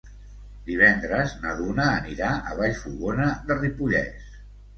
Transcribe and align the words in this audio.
Divendres 0.69 1.35
na 1.43 1.51
Duna 1.59 1.85
anirà 1.89 2.31
a 2.53 2.57
Vallfogona 2.63 3.29
de 3.51 3.59
Ripollès. 3.61 4.35